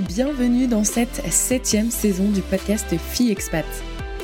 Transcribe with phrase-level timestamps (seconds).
[0.00, 3.66] et bienvenue dans cette septième saison du podcast Fille Expat.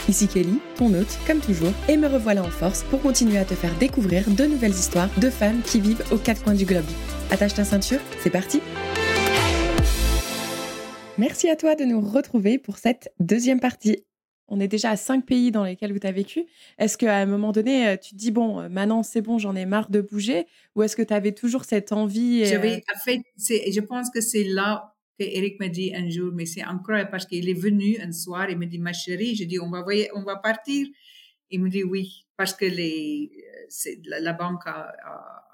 [0.09, 3.53] Ici Kelly, ton hôte, comme toujours, et me revoilà en force pour continuer à te
[3.53, 6.87] faire découvrir de nouvelles histoires de femmes qui vivent aux quatre coins du globe.
[7.31, 8.63] Attache ta ceinture, c'est parti
[11.19, 14.03] Merci à toi de nous retrouver pour cette deuxième partie.
[14.49, 16.47] On est déjà à cinq pays dans lesquels vous avez vécu.
[16.79, 19.55] Est-ce qu'à un moment donné, euh, tu te dis, bon, euh, maintenant c'est bon, j'en
[19.55, 22.99] ai marre de bouger Ou est-ce que tu avais toujours cette envie euh, J'avais, en
[23.05, 27.11] fait, je pense que c'est là que Eric m'a dit un jour, mais c'est incroyable
[27.11, 29.83] parce qu'il est venu un soir, il me dit, ma chérie, je dis, on va,
[29.83, 30.87] voyer, on va partir.
[31.51, 33.31] Il me dit oui, parce que les,
[34.07, 34.93] la, la banque a,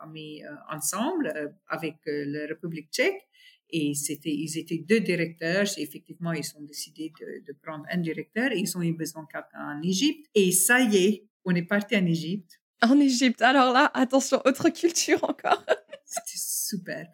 [0.01, 3.29] a, mis ensemble avec la République tchèque
[3.73, 5.67] et c'était, ils étaient deux directeurs.
[5.79, 9.23] Et effectivement, ils ont décidé de, de prendre un directeur et ils ont eu besoin
[9.23, 10.27] de quelqu'un en Égypte.
[10.35, 12.61] Et ça y est, on est parti en Égypte.
[12.83, 13.41] En Égypte.
[13.41, 15.65] Alors là, attention, autre culture encore.
[16.05, 17.09] c'était super.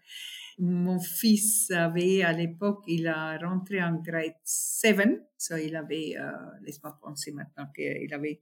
[0.58, 4.98] Mon fils avait, à l'époque, il a rentré en grade 7.
[5.36, 6.30] So il avait, euh,
[6.62, 8.40] laisse-moi penser maintenant qu'il avait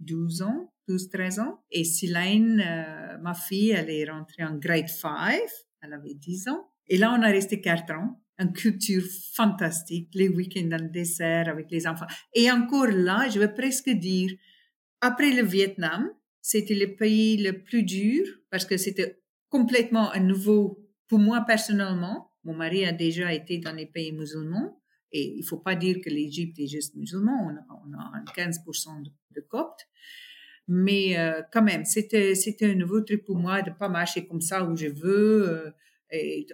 [0.00, 1.62] 12 ans, 12, 13 ans.
[1.70, 5.40] Et Silane, euh, ma fille, elle est rentrée en grade 5.
[5.82, 6.68] Elle avait 10 ans.
[6.88, 8.20] Et là, on a resté quatre ans.
[8.38, 12.06] Une culture fantastique, les week-ends dans le dessert avec les enfants.
[12.34, 14.32] Et encore là, je vais presque dire,
[15.00, 20.81] après le Vietnam, c'était le pays le plus dur parce que c'était complètement un nouveau,
[21.12, 22.32] pour moi personnellement.
[22.42, 24.80] Mon mari a déjà été dans les pays musulmans
[25.12, 27.36] et il faut pas dire que l'Égypte est juste musulman.
[27.48, 29.86] On a, on a 15% de, de, coptes.
[30.68, 34.64] Mais euh, quand même, c'était, un nouveau truc pour moi de pas marcher comme ça
[34.64, 35.74] où je veux.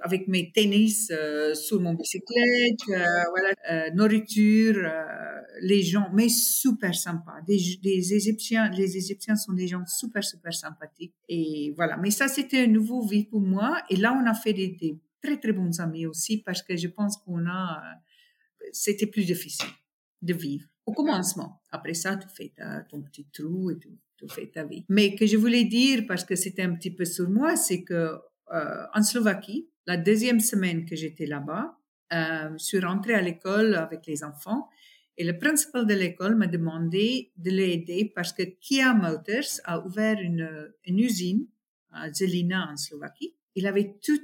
[0.02, 4.88] Avec mes tennis euh, sur mon bicyclette, euh, voilà, euh, nourriture,
[5.62, 7.40] les gens, mais super sympas.
[7.46, 11.14] Des, Égyptiens, les Égyptiens sont des gens super super sympathiques.
[11.28, 13.82] Et voilà, mais ça c'était un nouveau vie pour moi.
[13.90, 17.16] Et là on a fait des, très très bons amis aussi parce que je pense
[17.16, 17.82] qu'on a,
[18.70, 19.70] c'était plus difficile
[20.22, 21.60] de vivre au commencement.
[21.72, 22.52] Après ça, tu fais
[22.88, 24.84] ton petit trou et tu fais ta vie.
[24.88, 28.18] Mais que je voulais dire parce que c'était un petit peu sur moi, c'est que
[28.52, 29.68] euh, en Slovaquie.
[29.86, 31.78] La deuxième semaine que j'étais là-bas,
[32.12, 34.68] euh, je suis rentrée à l'école avec les enfants
[35.18, 40.18] et le principal de l'école m'a demandé de l'aider parce que Kia Motors a ouvert
[40.20, 41.46] une, usine
[41.90, 43.34] à Zelina en Slovaquie.
[43.56, 44.22] Il avait tout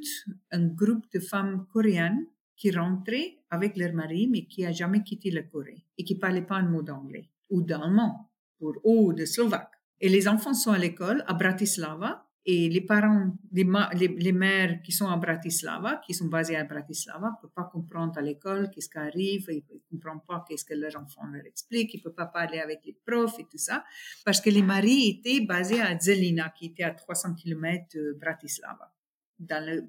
[0.53, 2.27] un groupe de femmes coréennes
[2.57, 6.47] qui rentraient avec leur mari mais qui a jamais quitté la Corée et qui parlaient
[6.47, 8.31] pas un mot d'anglais ou d'allemand
[8.61, 9.73] ou de slovaque.
[10.01, 13.65] Et les enfants sont à l'école à Bratislava et les parents, les,
[14.09, 18.19] les, mères qui sont à Bratislava, qui sont basées à Bratislava, ne peuvent pas comprendre
[18.19, 21.95] à l'école qu'est-ce qui arrive, ils ne comprennent pas qu'est-ce que leurs enfants leur expliquent,
[21.95, 23.83] ils ne peuvent pas parler avec les profs et tout ça,
[24.27, 28.93] parce que les maris étaient basés à Zelina, qui était à 300 km de Bratislava,
[29.39, 29.89] dans le,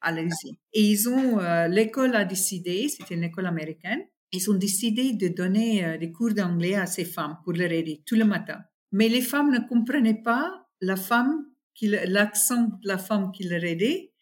[0.00, 0.54] à l'usine.
[0.74, 5.26] Et ils ont, euh, l'école a décidé, c'était une école américaine, ils ont décidé de
[5.26, 8.60] donner euh, des cours d'anglais à ces femmes pour leur aider tout le matin.
[8.92, 11.46] Mais les femmes ne comprenaient pas la femme
[11.82, 14.12] l'accent de la femme qui leur aidait,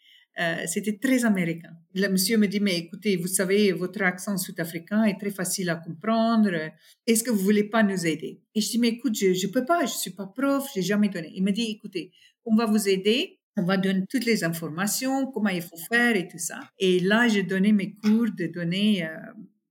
[0.41, 1.71] euh, c'était très américain.
[1.95, 5.77] Le monsieur me dit, mais écoutez, vous savez, votre accent sud-africain est très facile à
[5.77, 6.51] comprendre.
[7.07, 8.41] Est-ce que vous voulez pas nous aider?
[8.55, 11.09] Et je dis, mais écoute, je, je peux pas, je suis pas prof, j'ai jamais
[11.09, 11.31] donné.
[11.35, 12.11] Il me dit, écoutez,
[12.45, 16.27] on va vous aider, on va donner toutes les informations, comment il faut faire et
[16.27, 16.59] tout ça.
[16.81, 19.17] Et là, j'ai donné mes cours de donner euh,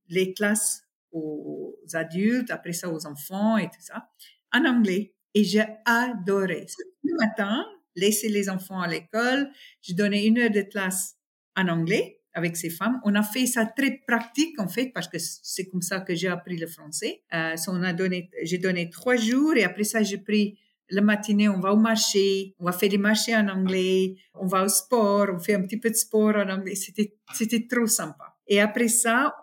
[0.07, 4.07] les classes aux adultes, après ça aux enfants et tout ça,
[4.53, 5.13] en anglais.
[5.33, 6.65] Et j'ai adoré.
[7.03, 7.65] Le matin,
[7.95, 9.49] laisser les enfants à l'école,
[9.81, 11.15] je donnais une heure de classe
[11.55, 12.99] en anglais avec ces femmes.
[13.03, 16.27] On a fait ça très pratique en fait parce que c'est comme ça que j'ai
[16.27, 17.23] appris le français.
[17.33, 20.57] Euh, on a donné, j'ai donné trois jours et après ça j'ai pris
[20.89, 24.63] le matinée, on va au marché, on va faire des marchés en anglais, on va
[24.63, 26.75] au sport, on fait un petit peu de sport en anglais.
[26.75, 28.35] C'était, c'était trop sympa.
[28.47, 29.35] Et après ça,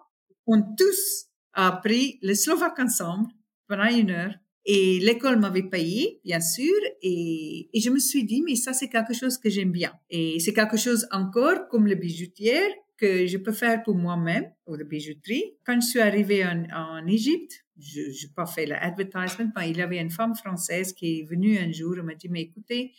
[0.47, 3.31] on tous a appris le slovaque ensemble
[3.67, 4.35] pendant une heure
[4.67, 9.15] et l'école m'avait payé, bien sûr, et, je me suis dit, mais ça, c'est quelque
[9.15, 9.93] chose que j'aime bien.
[10.11, 14.75] Et c'est quelque chose encore, comme le bijoutière, que je peux faire pour moi-même, ou
[14.75, 15.57] la bijouterie.
[15.65, 19.83] Quand je suis arrivée en, en Égypte, je n'ai pas fait l'advertisement, mais il y
[19.83, 22.93] avait une femme française qui est venue un jour et m'a dit, mais écoutez,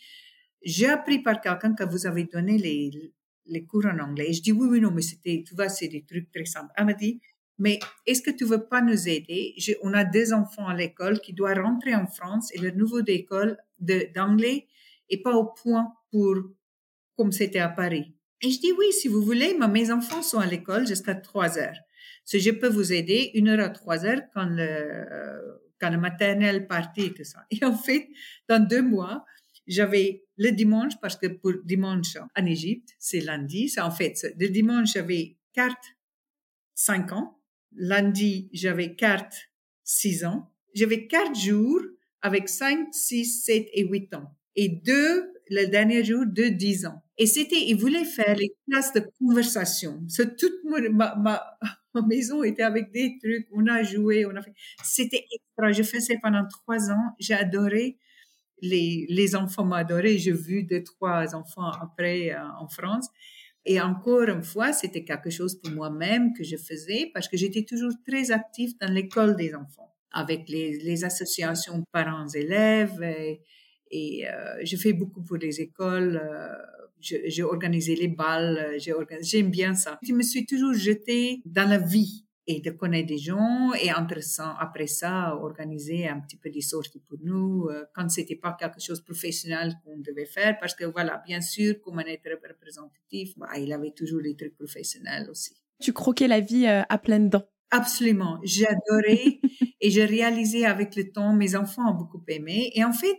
[0.64, 3.12] j'ai appris par quelqu'un que vous avez donné les,
[3.46, 4.30] les cours en anglais.
[4.30, 6.72] Et je dis, oui, oui, non, mais c'était, tu vois, c'est des trucs très simples.
[6.76, 7.20] Elle m'a dit,
[7.58, 9.54] mais est-ce que tu veux pas nous aider?
[9.82, 13.56] on a deux enfants à l'école qui doivent rentrer en France et le niveau d'école
[13.78, 14.66] d'anglais
[15.10, 16.36] est pas au point pour
[17.16, 18.14] comme c'était à Paris.
[18.40, 21.78] Et je dis oui, si vous voulez, mes enfants sont à l'école jusqu'à trois heures.
[22.24, 26.66] Si je peux vous aider une heure à trois heures quand le, quand le maternel
[26.66, 27.44] partit et tout ça.
[27.50, 28.08] Et en fait,
[28.48, 29.24] dans deux mois,
[29.66, 34.48] j'avais le dimanche, parce que pour dimanche en Égypte, c'est lundi, c'est en fait, le
[34.48, 35.84] dimanche, j'avais carte
[36.74, 37.38] 5 ans.
[37.76, 39.50] Lundi, j'avais carte
[39.84, 40.50] 6 ans.
[40.74, 41.80] J'avais quatre jours
[42.22, 44.34] avec 5, 6, 7 et 8 ans.
[44.56, 47.02] Et deux, le dernier jour, de 10 ans.
[47.18, 50.02] Et c'était, ils voulaient faire les classes de conversation.
[50.08, 51.58] C'est toute ma, ma,
[51.94, 53.46] ma, maison était avec des trucs.
[53.52, 54.54] On a joué, on a fait.
[54.82, 55.72] C'était extra.
[55.72, 57.14] Je faisais pendant trois ans.
[57.18, 57.98] J'ai adoré.
[58.64, 60.18] Les, les enfants adoré.
[60.18, 63.08] J'ai vu deux, trois enfants après euh, en France.
[63.64, 67.62] Et encore une fois, c'était quelque chose pour moi-même que je faisais parce que j'étais
[67.62, 73.02] toujours très active dans l'école des enfants avec les, associations parents-élèves
[73.90, 76.20] et, euh, je fais beaucoup pour les écoles.
[76.22, 76.54] Euh,
[77.00, 78.76] j'ai organisé les balles,
[79.20, 79.98] j'aime bien ça.
[80.06, 83.90] Je me suis toujours jetée dans la vie et de connaître des gens et
[84.20, 88.56] ça, après ça, organiser un petit peu des sorties pour nous euh, quand c'était pas
[88.58, 92.28] quelque chose de professionnel qu'on devait faire parce que voilà, bien sûr, comme un être
[92.48, 95.54] représentatif, bah, il avait toujours des trucs professionnels aussi.
[95.80, 97.46] Tu croquais la vie euh, à pleines dents.
[97.70, 99.40] Absolument, j'adorais
[99.80, 103.16] et j'ai réalisé avec le temps, mes enfants ont beaucoup aimé et en fait,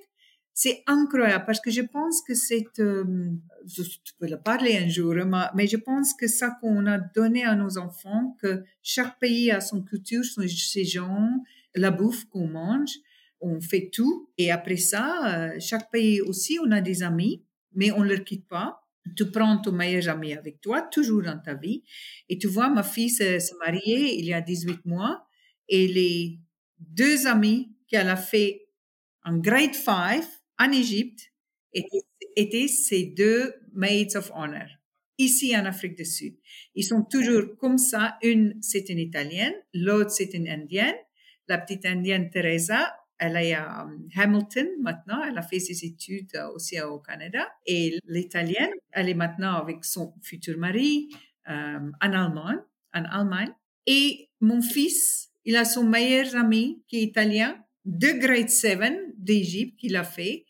[0.54, 3.32] c'est incroyable parce que je pense que c'est, euh,
[3.66, 5.16] tu peux le parler un jour,
[5.56, 9.62] mais je pense que ça qu'on a donné à nos enfants, que chaque pays a
[9.62, 11.30] son culture, son, ses gens,
[11.76, 12.92] la bouffe qu'on mange,
[13.42, 14.30] on fait tout.
[14.38, 18.24] Et après ça, euh, chaque pays aussi, on a des amis, mais on ne leur
[18.24, 18.80] quitte pas.
[19.18, 21.84] Tu prends ton meilleur ami avec toi, toujours dans ta vie.
[22.30, 25.26] Et tu vois, ma fille s'est mariée il y a 18 mois
[25.68, 26.40] et les
[26.80, 28.68] deux amis qu'elle a fait
[29.26, 30.24] en grade 5,
[30.60, 31.32] en Égypte
[31.74, 34.68] étaient, ces deux maids of honor.
[35.18, 36.36] Ici en Afrique du Sud,
[36.74, 38.18] ils sont toujours comme ça.
[38.24, 40.96] Une, c'est une Italienne, l'autre, c'est une Indienne.
[41.48, 45.24] La petite Indienne Teresa, elle est à um, Hamilton maintenant.
[45.24, 47.48] Elle a fait ses études euh, aussi au Canada.
[47.66, 51.10] Et l'Italienne, elle est maintenant avec son futur mari
[51.50, 52.60] euh, en Allemagne.
[52.94, 53.54] En Allemagne.
[53.86, 58.80] Et mon fils, il a son meilleur ami qui est italien, de grade 7
[59.18, 60.45] d'Égypte qu'il a fait.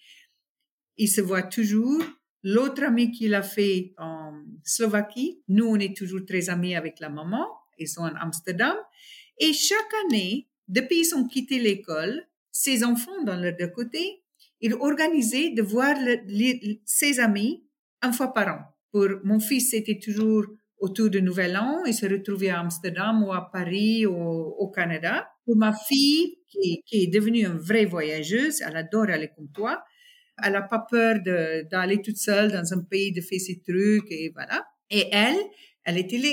[0.97, 2.03] Il se voit toujours.
[2.43, 4.33] L'autre ami qu'il a fait en
[4.63, 7.47] Slovaquie, nous, on est toujours très amis avec la maman.
[7.77, 8.75] Ils sont en Amsterdam.
[9.39, 14.23] Et chaque année, depuis qu'ils ont quitté l'école, ses enfants, dans leur deux côtés,
[14.59, 15.95] ils organisaient de voir
[16.85, 17.65] ses amis
[18.01, 18.59] une fois par an.
[18.91, 20.45] Pour mon fils, c'était toujours
[20.77, 21.83] autour de Nouvel An.
[21.85, 25.32] Il se retrouvait à Amsterdam ou à Paris ou au Canada.
[25.45, 29.83] Pour ma fille, qui, est devenue une vraie voyageuse, elle adore aller comme toi.
[30.43, 34.31] Elle n'a pas peur d'aller toute seule dans un pays, de faire ses trucs et
[34.33, 34.65] voilà.
[34.89, 35.37] Et elle,
[35.83, 36.29] elle était là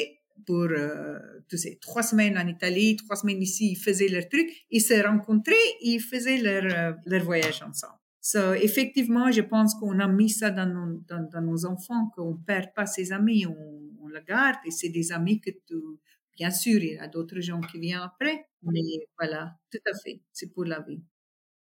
[0.47, 1.19] pour, euh,
[1.49, 4.95] tu sais, trois semaines en Italie, trois semaines ici, ils faisaient leur truc, ils se
[5.07, 7.99] rencontraient, ils faisaient leur, euh, leur voyage ensemble.
[8.23, 12.73] So, effectivement, je pense qu'on a mis ça dans nos, dans, nos enfants, qu'on perd
[12.75, 15.77] pas ses amis, on, on le garde et c'est des amis que tu,
[16.41, 18.81] bien sûr, il y a d'autres gens qui viennent après, mais
[19.19, 21.03] voilà, tout à fait, c'est pour la vie.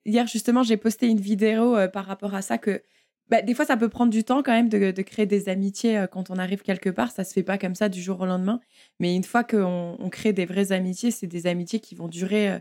[0.06, 2.82] Hier, justement, j'ai posté une vidéo euh, par rapport à ça que
[3.28, 5.98] bah, des fois, ça peut prendre du temps quand même de, de créer des amitiés
[5.98, 7.12] euh, quand on arrive quelque part.
[7.12, 8.62] Ça se fait pas comme ça du jour au lendemain.
[9.00, 12.50] Mais une fois qu'on on crée des vraies amitiés, c'est des amitiés qui vont durer
[12.50, 12.60] euh,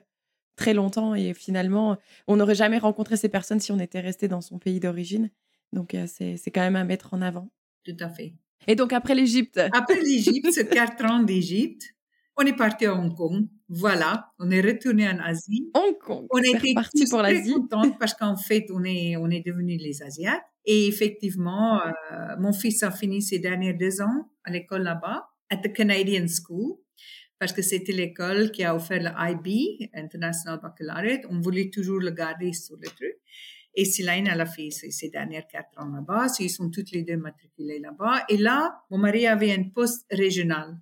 [0.57, 1.15] très longtemps.
[1.15, 4.81] Et finalement, on n'aurait jamais rencontré ces personnes si on était resté dans son pays
[4.81, 5.31] d'origine.
[5.73, 7.49] Donc, c'est quand même à mettre en avant.
[7.85, 8.35] Tout à fait.
[8.67, 11.95] Et donc, après l'Égypte Après l'Égypte, ce quatre ans d'Égypte,
[12.39, 13.49] on est parti à Hong Kong.
[13.69, 15.71] Voilà, on est retourné en Asie.
[15.75, 16.27] Hong Kong.
[16.31, 17.55] On était parti pour l'Asie.
[18.01, 20.43] parce qu'en fait, on est on est devenus les Asiates.
[20.65, 25.57] Et effectivement, euh, mon fils a fini ses derniers deux ans à l'école là-bas, à
[25.57, 26.77] the Canadian School,
[27.39, 31.25] parce que c'était l'école qui a offert le IB, International Baccalaureate.
[31.31, 33.17] On voulait toujours le garder sur le truc.
[33.75, 36.27] Et Silaine, elle a fait ses, dernières quatre ans là-bas.
[36.41, 38.25] Ils sont toutes les deux matriculés là-bas.
[38.29, 40.79] Et là, mon mari avait un poste régional.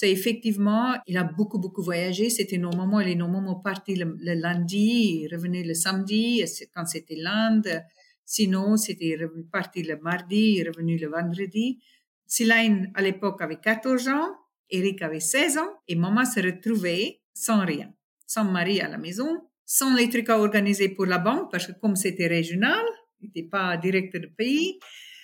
[0.00, 2.30] C'est effectivement, il a beaucoup, beaucoup voyagé.
[2.30, 7.16] C'était nos moments, les nos moments partis le, le lundi, revenait le samedi, quand c'était
[7.16, 7.82] l'Inde.
[8.24, 9.18] Sinon, c'était
[9.50, 11.80] parti le mardi, revenu le vendredi.
[12.28, 14.28] Silaine, à l'époque, avait 14 ans.
[14.70, 15.72] Eric avait 16 ans.
[15.88, 17.92] Et maman se retrouvait sans rien.
[18.24, 21.72] Sans mari à la maison, sans les trucs à organiser pour la banque, parce que
[21.72, 22.84] comme c'était régional,
[23.20, 24.78] il n'était pas directeur de pays,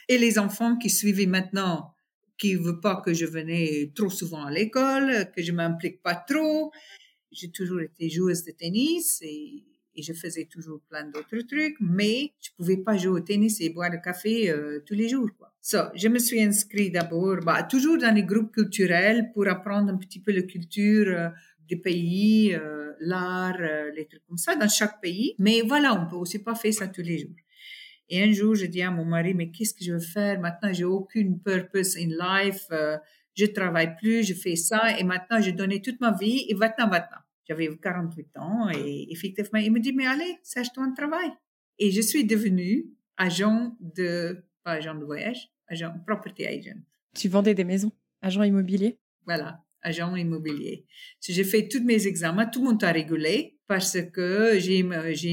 [0.08, 1.93] et les enfants qui suivaient maintenant,
[2.38, 6.72] qui veulent pas que je venais trop souvent à l'école, que je m'implique pas trop.
[7.30, 9.64] J'ai toujours été joueuse de tennis et,
[9.96, 13.92] je faisais toujours plein d'autres trucs, mais je pouvais pas jouer au tennis et boire
[13.92, 15.30] le café euh, tous les jours.
[15.38, 15.54] Quoi.
[15.60, 19.96] So, je me suis inscrite d'abord, bah, toujours dans les groupes culturels pour apprendre un
[19.96, 21.28] petit peu la culture euh,
[21.68, 25.34] des pays, euh, l'art, euh, les trucs comme ça, dans chaque pays.
[25.38, 27.34] Mais voilà, on peut aussi pas faire ça tous les jours.
[28.08, 30.40] Et un jour, je dis à mon mari, mais qu'est-ce que je veux faire?
[30.40, 30.72] Maintenant?
[30.72, 32.66] J'ai aucune purpose in life.
[32.70, 32.98] Euh,
[33.34, 36.88] je travaille plus, je fais ça, et maintenant, j'ai donné toute ma vie, et maintenant,
[36.88, 37.18] maintenant.
[37.48, 41.30] J'avais 48 ans, et effectivement, il me dit, mais allez, cherche-toi un travail.
[41.78, 46.78] Et je suis devenue agent de, pas agent de voyage, agent, property agent.
[47.14, 47.92] Tu vendais des maisons,
[48.22, 48.98] agent immobilier?
[49.26, 50.86] Voilà, agent immobilier.
[51.20, 54.82] J'ai fait tous mes examens, tout le monde a rigolé parce que j'ai,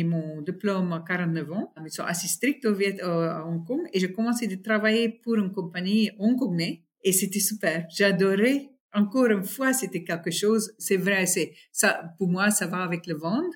[0.03, 3.99] mon diplôme à 49 ans, ils sont assez stricts au Viet, à Hong Kong, et
[3.99, 7.85] j'ai commencé à travailler pour une compagnie hongkongaise, et c'était super.
[7.89, 8.69] J'adorais.
[8.93, 13.07] Encore une fois, c'était quelque chose, c'est vrai, c'est, ça, pour moi, ça va avec
[13.07, 13.53] le vendre,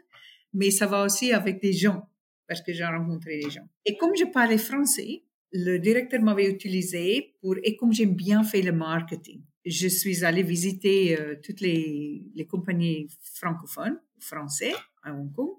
[0.54, 2.10] mais ça va aussi avec des gens,
[2.48, 3.68] parce que j'ai rencontré des gens.
[3.86, 8.64] Et comme je parlais français, le directeur m'avait utilisé pour, et comme j'aime bien faire
[8.64, 15.32] le marketing, je suis allée visiter euh, toutes les, les compagnies francophones, français, à Hong
[15.34, 15.52] Kong.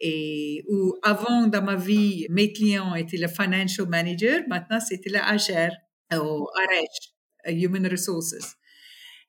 [0.00, 5.18] Et où avant, dans ma vie, mes clients étaient le financial manager, maintenant c'était le
[5.18, 5.72] HR,
[6.20, 8.56] au RH, Human Resources.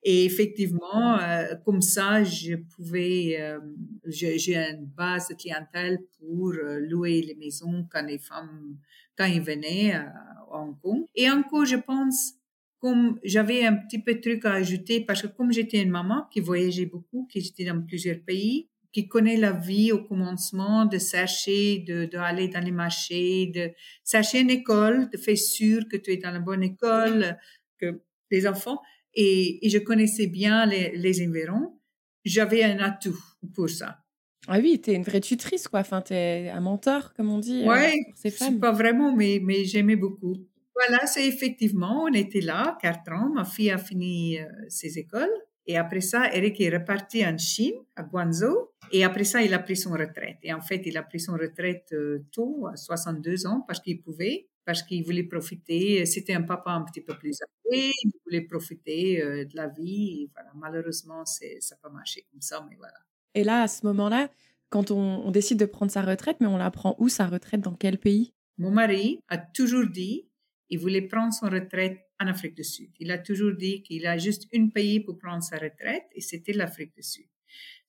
[0.07, 3.60] Et effectivement, euh, comme ça, je pouvais, euh,
[4.05, 8.77] j'ai une base de clientèle pour louer les maisons quand les femmes,
[9.17, 10.13] quand ils venaient à
[10.51, 11.05] Hong Kong.
[11.15, 12.34] Et encore, je pense,
[12.79, 16.27] comme j'avais un petit peu de truc à ajouter, parce que comme j'étais une maman
[16.32, 20.98] qui voyageait beaucoup, qui était dans plusieurs pays, qui connaît la vie au commencement, de
[20.98, 23.72] chercher, de, d'aller dans les marchés, de
[24.10, 27.38] chercher une école, de faire sûr que tu es dans la bonne école,
[27.77, 28.01] que
[28.32, 28.79] les enfants,
[29.13, 31.79] et, et je connaissais bien les, les environs,
[32.24, 33.20] j'avais un atout
[33.53, 34.00] pour ça.
[34.48, 35.79] Ah oui, tu es une vraie tutrice, quoi.
[35.79, 37.63] Enfin, tu es un mentor, comme on dit.
[37.65, 40.36] Oui, euh, pas vraiment, mais, mais j'aimais beaucoup.
[40.75, 43.29] Voilà, c'est effectivement, on était là, quatre ans.
[43.34, 45.32] Ma fille a fini euh, ses écoles.
[45.67, 48.70] Et après ça, Eric est reparti en Chine, à Guangzhou.
[48.91, 50.38] Et après ça, il a pris son retraite.
[50.44, 54.01] Et en fait, il a pris son retraite euh, tôt, à 62 ans, parce qu'il
[54.01, 56.05] pouvait, parce qu'il voulait profiter.
[56.05, 60.24] C'était un papa un petit peu plus âgé, il voulait profiter euh, de la vie.
[60.24, 62.98] Et voilà, malheureusement, ça n'a pas marché comme ça, mais voilà.
[63.34, 64.29] Et là, à ce moment-là,
[64.70, 67.62] quand on, on décide de prendre sa retraite, mais on la prend où sa retraite
[67.62, 68.34] Dans quel pays?
[68.58, 70.27] Mon mari a toujours dit
[70.69, 72.91] il voulait prendre son retraite en Afrique du Sud.
[73.00, 76.53] Il a toujours dit qu'il a juste un pays pour prendre sa retraite et c'était
[76.53, 77.27] l'Afrique du Sud.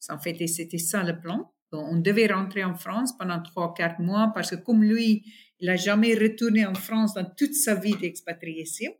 [0.08, 1.52] En fait, c'était ça le plan.
[1.72, 5.24] on devait rentrer en France pendant trois, quatre mois parce que comme lui,
[5.58, 8.92] il n'a jamais retourné en France dans toute sa vie d'expatriation.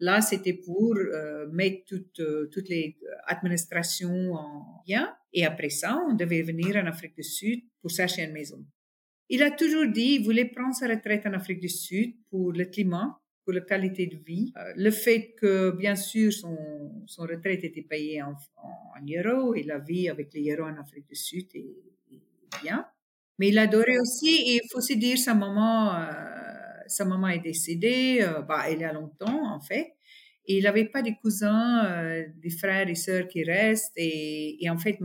[0.00, 5.14] Là, c'était pour euh, mettre toutes, euh, toutes les administrations en bien.
[5.32, 8.64] Et après ça, on devait venir en Afrique du Sud pour chercher une maison.
[9.32, 12.64] Il a toujours dit qu'il voulait prendre sa retraite en Afrique du Sud pour le
[12.64, 14.52] climat, pour la qualité de vie.
[14.56, 16.58] Euh, le fait que, bien sûr, son,
[17.18, 18.34] retraite était payée en,
[19.08, 21.76] euros et la vie avec les euros en Afrique du Sud est,
[22.60, 22.84] bien.
[23.38, 26.10] Mais il adorait aussi, et il faut aussi dire, sa maman, euh,
[26.88, 29.94] sa maman est décédée, euh, bah, elle a longtemps, en fait.
[30.44, 33.92] Et il n'avait pas des cousins, des frères et sœurs qui restent.
[33.96, 34.98] Et, en fait,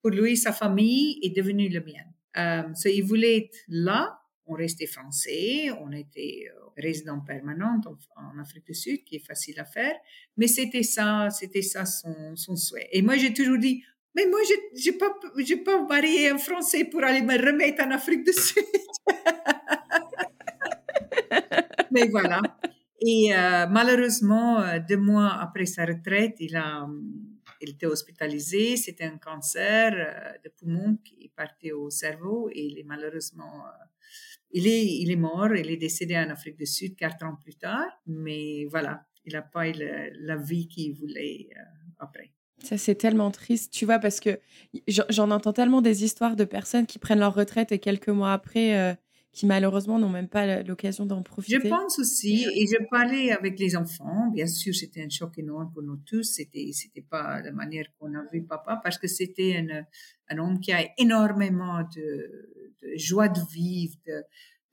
[0.00, 2.14] pour lui, sa famille est devenue la mienne.
[2.36, 4.18] Euh, il voulait être là.
[4.46, 7.80] On restait français, on était euh, résident permanent
[8.16, 9.94] en, Afrique du Sud, qui est facile à faire.
[10.36, 12.88] Mais c'était ça, c'était ça son, son souhait.
[12.90, 13.84] Et moi, j'ai toujours dit,
[14.14, 14.40] mais moi,
[14.74, 15.16] je n'ai pas,
[15.64, 18.64] pas marié un Français pour aller me remettre en Afrique du Sud.
[21.92, 22.42] mais voilà.
[23.00, 26.86] Et euh, malheureusement, euh, deux mois après sa retraite, il a,
[27.60, 28.76] il était hospitalisé.
[28.76, 33.84] C'était un cancer euh, de poumon qui parti au cerveau et il est malheureusement, euh,
[34.50, 35.54] il est, il est mort.
[35.54, 37.88] Il est décédé en Afrique du Sud quatre ans plus tard.
[38.06, 39.74] Mais voilà, il n'a pas eu
[40.20, 41.62] la vie qu'il voulait euh,
[41.98, 42.32] après.
[42.62, 44.38] Ça, c'est tellement triste, tu vois, parce que
[44.86, 48.98] j'en entends tellement des histoires de personnes qui prennent leur retraite et quelques mois après,
[49.32, 51.58] qui malheureusement n'ont même pas l'occasion d'en profiter.
[51.62, 55.70] Je pense aussi, et je parlais avec les enfants, bien sûr c'était un choc énorme
[55.72, 59.56] pour nous tous, c'était c'était pas la manière qu'on a vu papa, parce que c'était
[59.56, 59.84] un,
[60.28, 64.22] un homme qui a énormément de, de joie de vivre, de,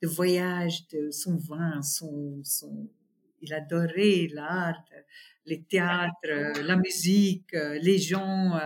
[0.02, 2.88] de, voyage, de son vin, son, son
[3.40, 4.82] il adorait l'art,
[5.46, 8.58] les théâtres, la musique, les gens.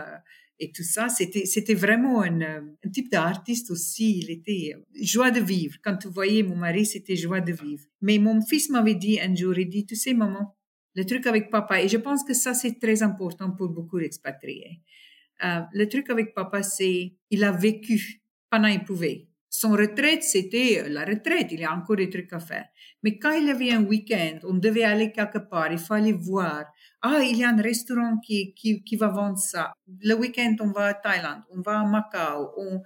[0.62, 4.18] Euh, et tout ça, c'était, c'était vraiment un, un type d'artiste aussi.
[4.18, 5.76] Il était joie de vivre.
[5.82, 7.84] Quand tu voyais mon mari, c'était joie de vivre.
[8.00, 10.56] Mais mon fils m'avait dit un jour, il dit, tu sais, maman,
[10.94, 14.80] le truc avec papa, et je pense que ça, c'est très important pour beaucoup d'expatriés.
[15.44, 19.28] Euh, le truc avec papa, c'est, il a vécu pendant qu'il pouvait.
[19.48, 21.48] Son retraite, c'était la retraite.
[21.50, 22.66] Il y a encore des trucs à faire.
[23.02, 26.64] Mais quand il avait un week-end, on devait aller quelque part, il fallait voir
[27.02, 29.72] ah, il y a un restaurant qui, qui, qui va vendre ça.
[30.02, 32.52] Le week-end, on va à Thaïlande, on va à Macao.
[32.56, 32.80] On...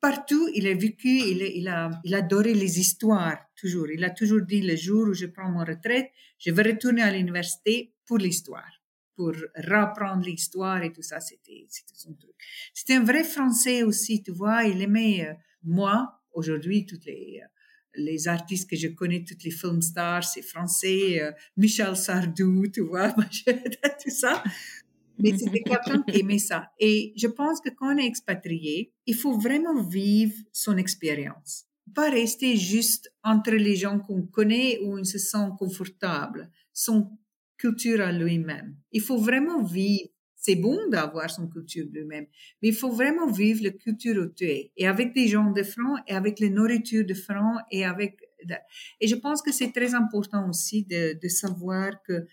[0.00, 3.88] Partout, il a vécu, il, il, a, il a adoré les histoires, toujours.
[3.90, 7.10] Il a toujours dit, le jour où je prends mon retraite, je vais retourner à
[7.10, 8.72] l'université pour l'histoire,
[9.14, 12.34] pour reprendre l'histoire et tout ça, c'était son truc.
[12.74, 17.40] C'était un vrai Français aussi, tu vois, il aimait, euh, moi, aujourd'hui, toutes les...
[17.42, 17.46] Euh,
[17.94, 22.82] les artistes que je connais, toutes les film stars, c'est français, euh, Michel Sardou, tu
[22.82, 23.12] vois,
[24.02, 24.42] tout ça.
[25.18, 26.72] Mais c'était quelqu'un qui aimait ça.
[26.78, 31.66] Et je pense que quand on est expatrié, il faut vraiment vivre son expérience.
[31.94, 36.50] Pas rester juste entre les gens qu'on connaît où on se sent confortable.
[36.72, 37.10] Son
[37.58, 38.76] culture à lui-même.
[38.90, 40.08] Il faut vraiment vivre.
[40.44, 42.26] C'est bon d'avoir son culture lui-même,
[42.60, 44.72] mais il faut vraiment vivre la culture es.
[44.76, 48.18] Et avec des gens de France, et avec la nourriture de France, et avec...
[49.00, 52.26] Et je pense que c'est très important aussi de, savoir que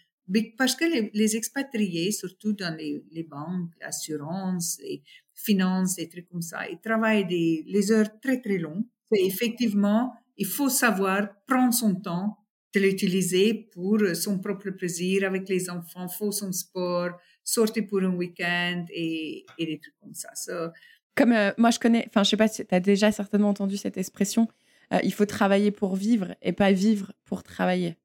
[0.58, 5.04] parce que les, expatriés, surtout dans les, les banques, l'assurance, les
[5.36, 8.86] finances, des trucs comme ça, ils travaillent des les heures très très longues.
[9.12, 12.40] Effectivement, il faut savoir prendre son temps
[12.74, 17.12] de l'utiliser pour son propre plaisir avec les enfants, faire son sport,
[17.44, 20.30] sortir pour un week-end et, et des trucs comme ça.
[21.16, 23.78] Comme euh, moi, je connais, enfin, je sais pas si tu as déjà certainement entendu
[23.78, 24.48] cette expression,
[24.94, 27.98] euh, il faut travailler pour vivre et pas vivre pour travailler.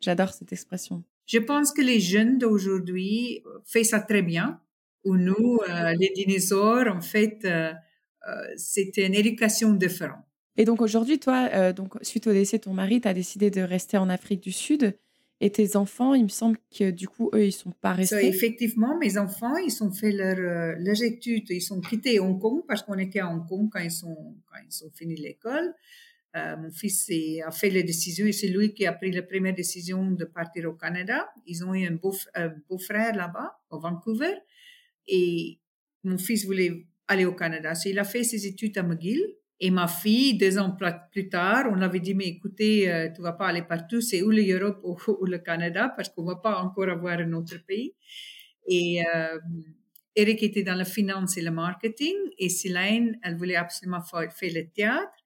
[0.00, 1.02] J'adore cette expression.
[1.26, 4.60] Je pense que les jeunes d'aujourd'hui font ça très bien.
[5.04, 7.72] Ou nous, euh, les dinosaures, en fait, euh,
[8.28, 10.22] euh, c'était une éducation différente.
[10.56, 13.62] Et donc aujourd'hui, toi, donc suite au décès de ton mari, tu as décidé de
[13.62, 14.94] rester en Afrique du Sud.
[15.44, 18.28] Et tes enfants, il me semble que du coup, eux, ils sont pas restés.
[18.28, 20.36] effectivement, mes enfants, ils ont fait leur,
[20.78, 21.50] leurs études.
[21.50, 24.58] Ils sont quittés Hong Kong parce qu'on était à Hong Kong quand ils sont, quand
[24.64, 25.74] ils ont fini l'école.
[26.36, 27.10] Euh, mon fils
[27.44, 30.70] a fait les décisions et c'est lui qui a pris la première décision de partir
[30.70, 31.28] au Canada.
[31.44, 32.14] Ils ont eu un beau,
[32.68, 34.34] beau frère là-bas, au Vancouver,
[35.08, 35.58] et
[36.04, 37.72] mon fils voulait aller au Canada.
[37.84, 39.20] il a fait ses études à McGill.
[39.64, 40.76] Et ma fille, deux ans
[41.12, 44.30] plus tard, on avait dit, mais écoutez, euh, tu vas pas aller partout, c'est ou
[44.30, 47.94] l'Europe ou, le Canada, parce qu'on va pas encore avoir un autre pays.
[48.66, 49.38] Et euh,
[50.16, 54.68] Eric était dans la finance et le marketing, et Céline, elle voulait absolument faire le
[54.68, 55.22] théâtre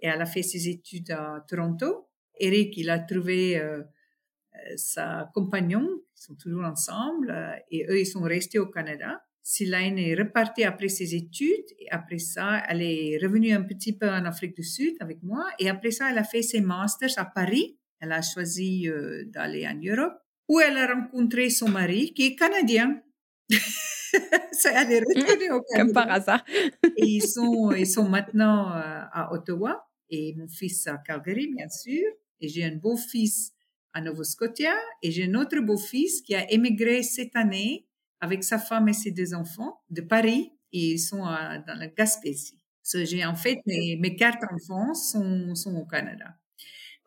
[0.00, 2.08] et elle a fait ses études à Toronto.
[2.38, 7.34] Eric, il a trouvé euh, euh, sa compagnon, ils sont toujours ensemble,
[7.70, 9.22] et eux, ils sont restés au Canada.
[9.50, 14.06] Silaine est repartie après ses études, et après ça, elle est revenue un petit peu
[14.06, 17.24] en Afrique du Sud avec moi, et après ça, elle a fait ses masters à
[17.24, 17.78] Paris.
[17.98, 18.86] Elle a choisi
[19.28, 20.18] d'aller en Europe,
[20.50, 23.00] où elle a rencontré son mari, qui est canadien.
[23.48, 25.76] elle est retournée au Canada.
[25.76, 26.44] Comme par hasard.
[26.84, 32.04] et ils sont, ils sont maintenant à Ottawa et mon fils à Calgary, bien sûr.
[32.42, 33.52] Et j'ai un beau-fils
[33.94, 37.87] à Nova Scotia et j'ai un autre beau-fils qui a émigré cette année
[38.20, 42.58] avec sa femme et ses deux enfants de Paris et ils sont dans la Gaspésie.
[42.82, 46.36] So, j'ai en fait mes, mes quatre enfants sont, sont au Canada,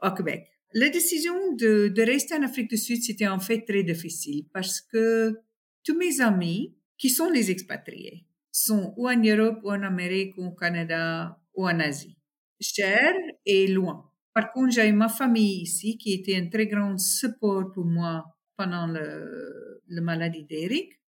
[0.02, 0.48] au Québec.
[0.74, 4.80] La décision de, de rester en Afrique du Sud, c'était en fait très difficile parce
[4.80, 5.40] que
[5.84, 10.46] tous mes amis qui sont les expatriés sont ou en Europe, ou en Amérique, ou
[10.46, 12.18] au Canada, ou en Asie
[12.62, 13.14] cher
[13.46, 14.10] et loin.
[14.34, 18.88] Par contre, j'ai ma famille ici qui était un très grand support pour moi pendant
[18.88, 21.01] le, la maladie d'Eric.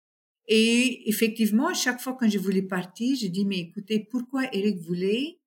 [0.47, 4.79] Et effectivement, à chaque fois que je voulais partir, je dis, mais écoutez, pourquoi Eric
[4.79, 5.39] voulait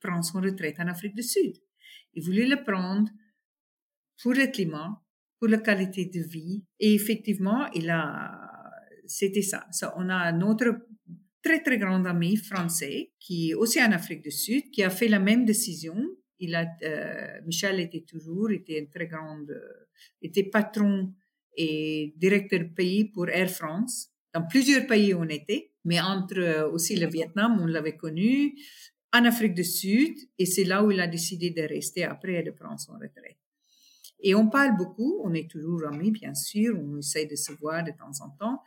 [0.00, 1.56] prendre son retraite en Afrique du Sud?
[2.14, 3.10] Il voulait le prendre
[4.22, 5.00] pour le climat,
[5.38, 6.64] pour la qualité de vie.
[6.80, 8.50] Et effectivement, il a,
[9.06, 9.66] c'était ça.
[9.70, 9.94] ça.
[9.96, 10.88] On a notre
[11.42, 15.08] très, très grand ami français qui est aussi en Afrique du Sud, qui a fait
[15.08, 15.96] la même décision.
[16.38, 19.88] Il a, euh, Michel était toujours, était un très grand, euh,
[20.20, 21.14] était patron
[21.56, 24.10] et directeur pays pour Air France.
[24.36, 28.54] Dans plusieurs pays on était, mais entre euh, aussi le Vietnam, on l'avait connu,
[29.14, 32.42] en Afrique du Sud, et c'est là où il a décidé de rester après et
[32.42, 33.38] de prendre son retraite.
[34.20, 37.82] Et on parle beaucoup, on est toujours amis, bien sûr, on essaie de se voir
[37.82, 38.60] de temps en temps,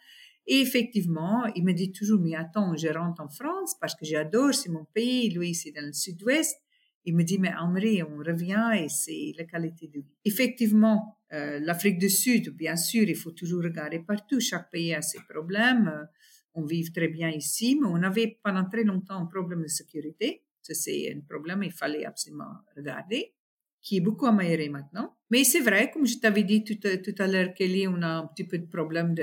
[0.47, 4.55] et effectivement, il me dit toujours, mais attends, je rentre en France parce que j'adore,
[4.55, 6.58] c'est mon pays, lui, c'est dans le sud-ouest.
[7.05, 10.15] Il me dit, mais Henri, on revient et c'est la qualité de vie.
[10.25, 14.39] Effectivement, euh, l'Afrique du Sud, bien sûr, il faut toujours regarder partout.
[14.39, 16.08] Chaque pays a ses problèmes.
[16.54, 20.44] On vit très bien ici, mais on avait pendant très longtemps un problème de sécurité.
[20.62, 23.34] C'est un problème, il fallait absolument regarder
[23.82, 25.15] qui est beaucoup amélioré maintenant.
[25.32, 26.78] Mais c'est vrai, comme je t'avais dit tout,
[27.18, 29.15] à l'heure, Kelly, on a un petit peu de problème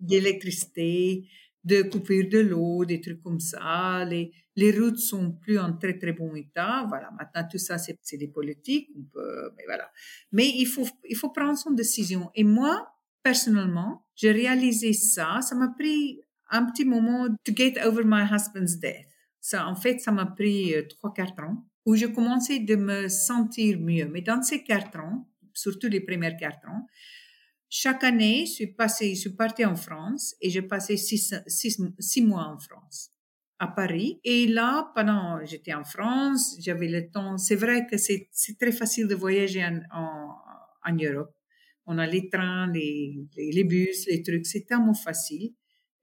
[0.00, 1.26] d'électricité,
[1.64, 4.04] de, coupure de l'eau, des trucs comme ça.
[4.04, 6.84] Les, les routes sont plus en très très bon état.
[6.88, 8.88] Voilà, maintenant tout ça c'est des politiques.
[8.96, 9.90] On peut, mais voilà.
[10.32, 12.30] Mais il faut il faut prendre son décision.
[12.34, 15.40] Et moi personnellement, j'ai réalisé ça.
[15.42, 16.20] Ça m'a pris
[16.50, 19.06] un petit moment to get over my husband's death.
[19.40, 23.08] Ça, en fait, ça m'a pris euh, trois quatre ans où je commençais de me
[23.08, 24.06] sentir mieux.
[24.06, 26.86] Mais dans ces quatre ans, surtout les premiers quatre ans,
[27.74, 31.80] chaque année, je suis passée, je suis partie en France et j'ai passé six, six,
[31.98, 33.12] six mois en France
[33.58, 34.20] à Paris.
[34.24, 37.38] Et là, pendant, j'étais en France, j'avais le temps.
[37.38, 38.28] C'est vrai que c'est,
[38.60, 39.80] très facile de voyager en,
[40.84, 41.34] en, Europe.
[41.86, 44.44] On a les trains, les, les, bus, les trucs.
[44.44, 45.54] C'est tellement facile.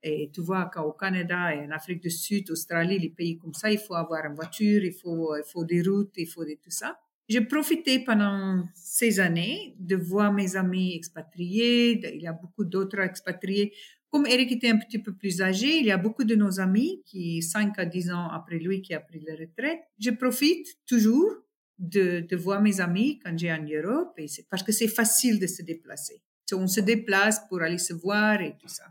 [0.02, 3.70] Et tu vois qu'au Canada et en Afrique du Sud, Australie, les pays comme ça,
[3.70, 6.98] il faut avoir une voiture, il faut, il faut des routes, il faut tout ça.
[7.30, 11.92] J'ai profité pendant ces années de voir mes amis expatriés.
[12.12, 13.72] Il y a beaucoup d'autres expatriés.
[14.10, 17.04] Comme Eric était un petit peu plus âgé, il y a beaucoup de nos amis
[17.06, 19.78] qui, 5 à 10 ans après lui, qui a pris la retraite.
[20.00, 21.30] Je profite toujours
[21.78, 25.46] de, de voir mes amis quand j'ai en Europe et parce que c'est facile de
[25.46, 26.24] se déplacer.
[26.52, 28.86] on se déplace pour aller se voir et tout ça.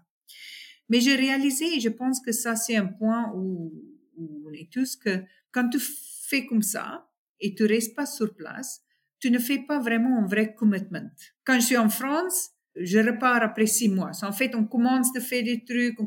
[0.88, 3.74] Mais j'ai réalisé, et je pense que ça, c'est un point où,
[4.16, 7.09] où on est tous, que quand tu fais comme ça,
[7.40, 8.82] et tu restes pas sur place,
[9.20, 11.10] tu ne fais pas vraiment un vrai commitment.
[11.44, 14.12] Quand je suis en France, je repars après six mois.
[14.22, 15.98] En fait, on commence de faire des trucs,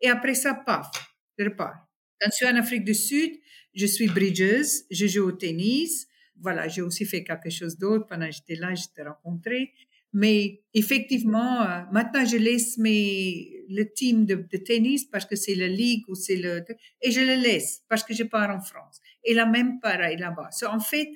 [0.00, 0.90] et après ça, paf,
[1.38, 1.86] je repars.
[2.20, 3.32] Quand je suis en Afrique du Sud,
[3.74, 6.06] je suis bridges, je joue au tennis.
[6.40, 9.72] Voilà, j'ai aussi fait quelque chose d'autre pendant que j'étais là, je t'ai rencontré.
[10.12, 15.54] Mais effectivement, euh, maintenant, je laisse mes, le team de, de tennis parce que c'est
[15.54, 16.64] la ligue ou c'est le,
[17.02, 19.00] et je le laisse parce que je pars en France.
[19.28, 20.48] Et la même pareil là-bas.
[20.68, 21.10] en fait,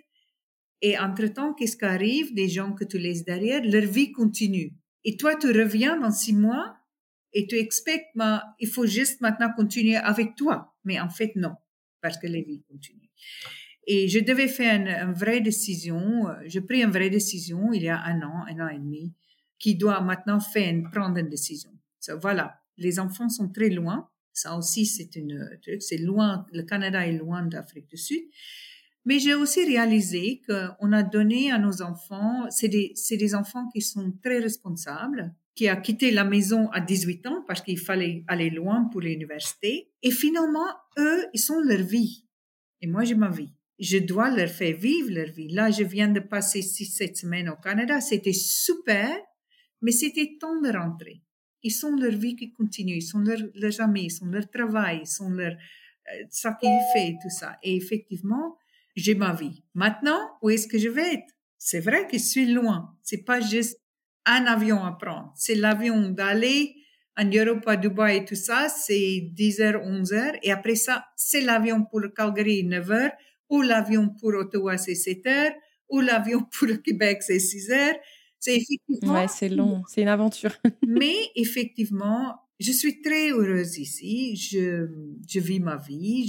[0.82, 2.34] et entre-temps, qu'est-ce qui arrive?
[2.34, 4.74] Des gens que tu laisses derrière, leur vie continue.
[5.04, 6.76] Et toi, tu reviens dans six mois
[7.32, 10.74] et tu expectes, mais il faut juste maintenant continuer avec toi.
[10.84, 11.54] Mais en fait, non,
[12.02, 13.08] parce que la vie continue.
[13.86, 16.26] Et je devais faire une, une vraie décision.
[16.44, 19.14] J'ai pris une vraie décision il y a un an, un an et demi,
[19.58, 21.70] qui doit maintenant faire prendre une décision.
[22.20, 24.10] voilà, les enfants sont très loin.
[24.32, 25.82] Ça aussi, c'est une truc.
[25.82, 26.46] C'est loin.
[26.52, 28.22] Le Canada est loin d'Afrique du Sud.
[29.04, 33.68] Mais j'ai aussi réalisé qu'on a donné à nos enfants, c'est des, c'est des enfants
[33.72, 38.24] qui sont très responsables, qui a quitté la maison à 18 ans parce qu'il fallait
[38.28, 39.90] aller loin pour l'université.
[40.02, 40.68] Et finalement,
[40.98, 42.24] eux, ils sont leur vie.
[42.80, 45.48] Et moi, j'ai ma vie je dois leur faire vivre leur vie.
[45.48, 48.00] Là, je viens de passer six, sept semaines au Canada.
[48.00, 49.10] C'était super,
[49.80, 51.20] mais c'était temps de rentrer.
[51.62, 55.00] Ils sont leur vie qui continue, ils sont leur, leurs amis, ils sont leur travail,
[55.02, 57.58] ils sont leur, euh, ça qu'ils font, tout ça.
[57.62, 58.56] Et effectivement,
[58.96, 59.62] j'ai ma vie.
[59.74, 61.34] Maintenant, où est-ce que je vais être?
[61.58, 62.96] C'est vrai que je suis loin.
[63.02, 63.80] C'est pas juste
[64.26, 65.32] un avion à prendre.
[65.36, 66.74] C'est l'avion d'aller
[67.16, 70.34] en Europe, à Dubaï et tout ça, c'est 10 heures, 11 heures.
[70.42, 73.12] Et après ça, c'est l'avion pour Calgary, 9 heures
[73.52, 75.52] ou l'avion pour Ottawa, c'est 7 heures,
[75.90, 77.96] ou l'avion pour le Québec, c'est 6 heures.
[78.42, 79.14] C'est effectivement.
[79.14, 80.50] Ouais, c'est long, c'est une aventure.
[80.86, 84.34] mais effectivement, je suis très heureuse ici.
[84.34, 84.88] Je,
[85.28, 86.26] je vis ma vie,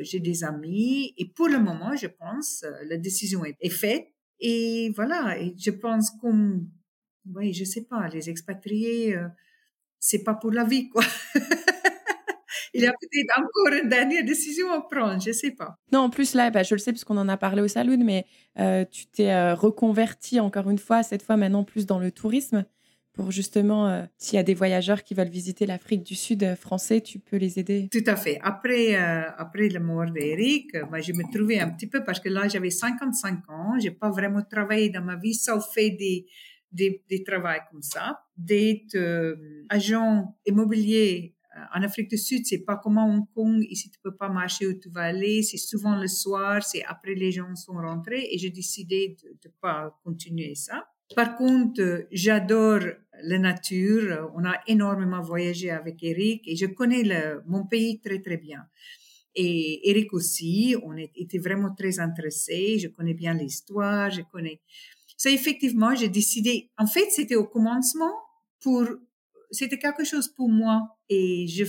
[0.00, 4.06] j'ai des amis, et pour le moment, je pense, la décision est, est faite.
[4.38, 6.68] Et voilà, et je pense comme,
[7.34, 9.28] oui, je sais pas, les expatriés, euh,
[9.98, 11.04] c'est pas pour la vie, quoi.
[12.76, 15.76] il y a peut-être encore une dernière décision à prendre, je ne sais pas.
[15.92, 18.26] Non, en plus, là, bah, je le sais puisqu'on en a parlé au salon, mais
[18.58, 22.64] euh, tu t'es euh, reconverti encore une fois, cette fois maintenant plus dans le tourisme,
[23.14, 27.00] pour justement, euh, s'il y a des voyageurs qui veulent visiter l'Afrique du Sud français,
[27.00, 27.88] tu peux les aider.
[27.90, 28.38] Tout à fait.
[28.42, 32.46] Après, après la mort d'Eric, bah, je me trouvais un petit peu, parce que là,
[32.46, 36.26] j'avais 55 ans, je n'ai pas vraiment travaillé dans ma vie, sauf fait des
[36.72, 38.98] des, des travaux comme ça, d'être
[39.70, 41.35] agent immobilier
[41.74, 43.64] en Afrique du Sud, c'est pas comme à Hong Kong.
[43.68, 45.42] Ici, tu peux pas marcher où tu vas aller.
[45.42, 49.54] C'est souvent le soir, c'est après les gens sont rentrés et j'ai décidé de, de
[49.60, 50.86] pas continuer ça.
[51.14, 52.80] Par contre, j'adore
[53.22, 54.30] la nature.
[54.34, 57.04] On a énormément voyagé avec Eric et je connais
[57.46, 58.66] mon pays très, très bien.
[59.34, 62.78] Et Eric aussi, on était vraiment très intéressés.
[62.78, 64.60] Je connais bien l'histoire, je connais.
[65.16, 68.12] Ça, effectivement, j'ai décidé, en fait, c'était au commencement
[68.60, 68.86] pour
[69.50, 70.98] c'était quelque chose pour moi.
[71.08, 71.64] Et je,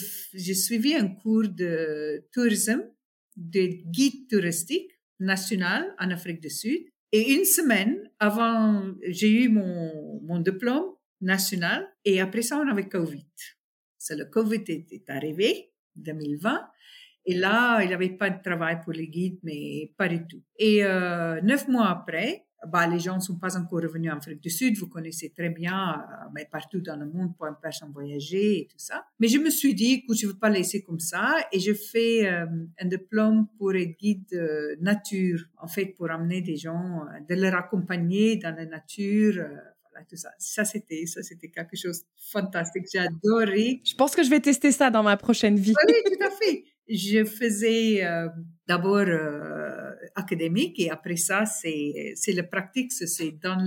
[0.53, 2.83] suivi un cours de tourisme,
[3.35, 6.85] de guide touristique national en Afrique du Sud.
[7.11, 11.87] Et une semaine avant, j'ai eu mon, mon diplôme national.
[12.05, 13.25] Et après ça, on avait Covid.
[13.97, 16.67] C'est le Covid est, arrivé, 2020.
[17.25, 20.41] Et là, il n'y avait pas de travail pour les guides, mais pas du tout.
[20.57, 24.41] Et euh, neuf mois après, bah, les gens ne sont pas encore revenus en Afrique
[24.41, 24.77] du Sud.
[24.77, 28.67] Vous connaissez très bien, euh, mais partout dans le monde, pour une personne voyager et
[28.67, 29.05] tout ça.
[29.19, 31.35] Mais je me suis dit, écoute, je ne veux pas laisser comme ça.
[31.51, 32.45] Et je fais euh,
[32.79, 37.55] un diplôme pour être guide nature, en fait, pour amener des gens, euh, de leur
[37.55, 39.35] accompagner dans la nature.
[39.35, 40.31] voilà, tout ça.
[40.39, 42.87] Ça, c'était, ça, c'était quelque chose de fantastique.
[42.91, 43.81] J'ai adoré.
[43.85, 45.75] Je pense que je vais tester ça dans ma prochaine vie.
[45.87, 46.63] oui, tout à fait.
[46.89, 48.03] Je faisais
[48.65, 49.05] d'abord
[50.15, 53.57] académique et après ça, c'est, le pratique, c'est dans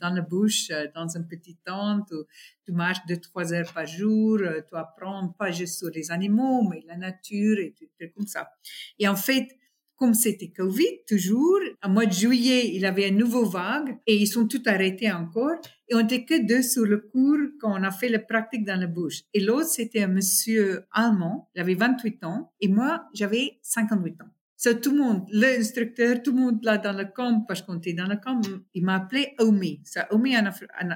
[0.00, 2.24] dans le bush, euh, dans un petit tente où
[2.64, 6.66] tu marches deux, trois heures par jour, euh, tu apprends pas juste sur les animaux,
[6.68, 8.50] mais la nature et tout, comme ça.
[8.98, 9.48] Et en fait,
[9.96, 14.26] comme c'était Covid, toujours, en mois de juillet, il avait un nouveau vague et ils
[14.26, 15.56] sont tout arrêtés encore.
[15.88, 18.78] Et on était que deux sur le cours quand on a fait la pratique dans
[18.78, 19.22] la bouche.
[19.32, 24.33] Et l'autre, c'était un monsieur allemand, il avait 28 ans et moi, j'avais 58 ans.
[24.64, 27.92] So, tout le monde, l'instructeur, tout le monde là dans le camp, parce qu'on était
[27.92, 28.40] dans le camp,
[28.72, 29.82] il m'a appelé Omi.
[29.84, 30.46] Ça, Omi en,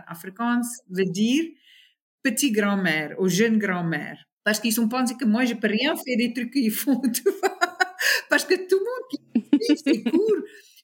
[0.07, 1.45] afrikaans veut dire
[2.23, 4.25] petit grand-mère ou jeune grand-mère.
[4.43, 7.03] Parce qu'ils ont pensé que moi, je peux rien faire des trucs qu'ils font.
[8.31, 10.37] Parce que tout le monde qui suit ces cours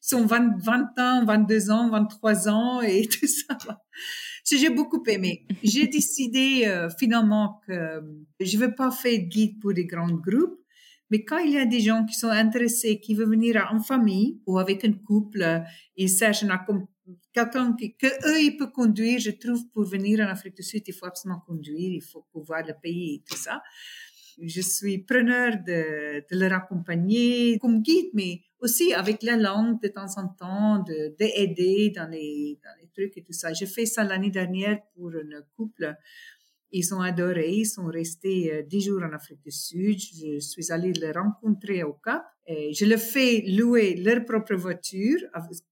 [0.03, 3.57] sont 20, 20 ans, 22 ans, 23 ans et tout ça.
[4.45, 5.47] J'ai beaucoup aimé.
[5.63, 8.03] J'ai décidé euh, finalement que
[8.41, 10.61] je ne veux pas faire de guide pour des grands groupes,
[11.11, 14.41] mais quand il y a des gens qui sont intéressés, qui veulent venir en famille
[14.47, 15.63] ou avec un couple,
[15.97, 16.45] ils cherchent
[17.33, 19.19] quelqu'un que eux, ils peuvent conduire.
[19.19, 22.63] Je trouve pour venir en Afrique du Sud, il faut absolument conduire, il faut pouvoir
[22.67, 23.63] le pays et tout ça.
[24.43, 29.89] Je suis preneur de, de leur accompagner comme guide, mais aussi avec la langue de
[29.89, 33.53] temps en temps, de d'aider dans les, dans les trucs et tout ça.
[33.53, 35.95] J'ai fait ça l'année dernière pour un couple.
[36.77, 39.97] Ils ont adoré, ils sont restés euh, dix jours en Afrique du Sud.
[40.01, 42.25] Je suis allée les rencontrer au Cap.
[42.49, 45.21] Je leur fais louer leur propre voiture.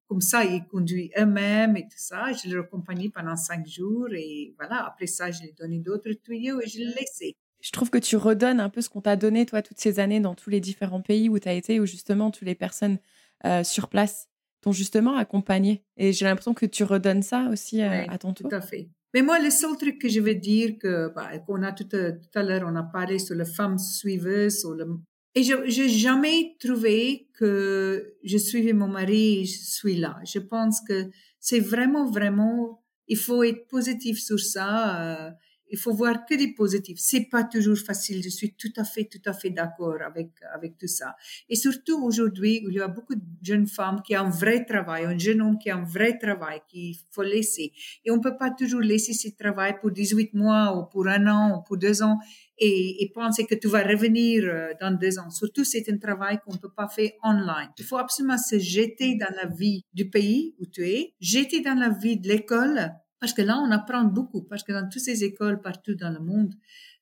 [0.07, 2.33] Comme ça, ils conduisent eux-mêmes et tout ça.
[2.33, 4.09] Je les accompagne pendant cinq jours.
[4.12, 7.91] Et voilà, après ça, je ai donné d'autres tuyaux et je les laissais je trouve
[7.91, 10.51] que tu redonnes un peu ce qu'on t'a donné, toi, toutes ces années dans tous
[10.51, 12.99] les différents pays où tu as été, où justement, toutes les personnes
[13.45, 14.29] euh, sur place
[14.62, 15.83] t'ont justement accompagné.
[15.96, 18.48] Et j'ai l'impression que tu redonnes ça aussi euh, à ton tour.
[18.48, 18.88] Tout à fait.
[19.12, 22.12] Mais moi, le seul truc que je veux dire, que, bah, qu'on a tout, euh,
[22.12, 24.87] tout à l'heure, on a parlé sur les femmes suiveuses, le...
[25.35, 30.18] et je n'ai jamais trouvé que je suivais mon mari et je suis là.
[30.25, 35.35] Je pense que c'est vraiment, vraiment, il faut être positif sur ça
[35.73, 36.99] il faut voir que des positifs.
[37.01, 38.23] C'est pas toujours facile.
[38.23, 41.17] Je suis tout à fait, tout à fait d'accord avec, avec tout ça.
[41.49, 45.05] Et surtout aujourd'hui, il y a beaucoup de jeunes femmes qui ont un vrai travail,
[45.07, 47.73] un jeune homme qui a un vrai travail qu'il faut laisser.
[48.05, 51.57] Et on peut pas toujours laisser ce travail pour 18 mois ou pour un an
[51.57, 52.19] ou pour deux ans
[52.59, 55.31] et, et penser que tu vas revenir euh, dans deux ans.
[55.31, 57.71] Surtout, c'est un travail qu'on peut pas faire online.
[57.79, 61.79] Il faut absolument se jeter dans la vie du pays où tu es, jeter dans
[61.79, 65.23] la vie de l'école parce que là, on apprend beaucoup, parce que dans toutes ces
[65.23, 66.53] écoles partout dans le monde,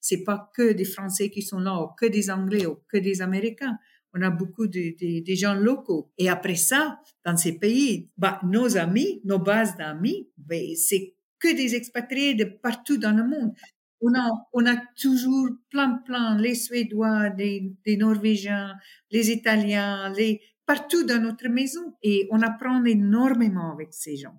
[0.03, 3.23] c'est pas que des Français qui sont là, ou que des Anglais, ou que des
[3.23, 3.79] Américains.
[4.13, 4.95] On a beaucoup de,
[5.29, 6.13] gens locaux.
[6.19, 11.57] Et après ça, dans ces pays, bah, nos amis, nos bases d'amis, ben, c'est que
[11.57, 13.55] des expatriés de partout dans le monde.
[14.03, 18.75] On a, on a toujours plein, plein, les Suédois, des Norvégiens,
[19.11, 21.95] les Italiens, les, partout dans notre maison.
[22.03, 24.39] Et on apprend énormément avec ces gens.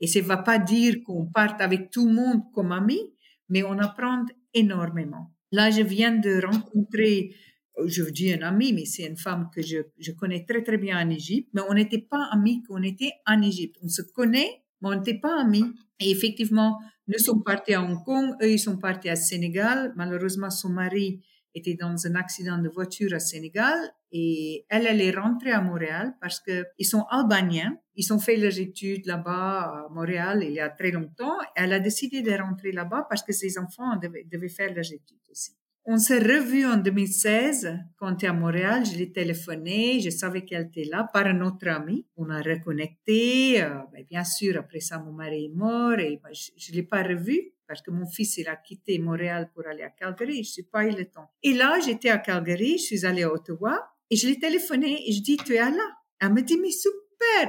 [0.00, 3.14] Et ça ne va pas dire qu'on parte avec tout le monde comme amis,
[3.48, 5.32] mais on apprend énormément.
[5.52, 7.34] Là, je viens de rencontrer,
[7.86, 10.98] je dis un ami, mais c'est une femme que je, je connais très très bien
[11.00, 13.76] en Égypte, mais on n'était pas amis qu'on était en Égypte.
[13.82, 15.64] On se connaît, mais on n'était pas amis.
[16.00, 16.78] Et effectivement,
[17.08, 19.92] nous sommes partis à Hong Kong, eux, ils sont partis à Sénégal.
[19.96, 21.22] Malheureusement, son mari
[21.54, 23.78] était dans un accident de voiture à Sénégal
[24.12, 27.78] et elle, elle est rentrée à Montréal parce que ils sont albaniens.
[27.96, 31.36] Ils ont fait leurs études là-bas à Montréal il y a très longtemps.
[31.54, 35.52] Elle a décidé de rentrer là-bas parce que ses enfants devaient, faire leurs études aussi.
[35.86, 38.84] On s'est revus en 2016 quand j'étais à Montréal.
[38.84, 42.04] Je l'ai téléphoné, je savais qu'elle était là par un autre ami.
[42.16, 43.62] On a reconnecté.
[43.62, 46.82] Euh, ben, bien sûr, après ça, mon mari est mort et ben, je ne l'ai
[46.82, 50.42] pas revu parce que mon fils, il a quitté Montréal pour aller à Calgary.
[50.44, 51.30] Je n'ai pas eu le temps.
[51.42, 55.12] Et là, j'étais à Calgary, je suis allée à Ottawa et je l'ai téléphoné et
[55.12, 55.96] je dis, tu es là.
[56.20, 57.05] Elle me dit, mais super.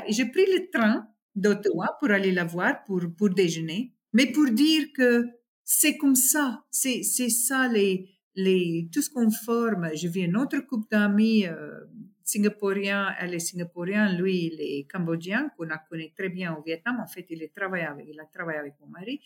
[0.09, 3.93] J'ai pris le train d'Ottawa pour aller la voir pour, pour déjeuner.
[4.13, 5.25] Mais pour dire que
[5.63, 6.63] c'est comme ça.
[6.71, 9.89] C'est, c'est ça les, les, tout ce qu'on forme.
[9.95, 11.81] Je vis une autre couple d'amis, euh,
[12.23, 16.99] singapouriens, elle est singapourienne, lui, il est cambodgien, qu'on a connu très bien au Vietnam.
[16.99, 19.21] En fait, il, est avec, il a travaillé avec mon mari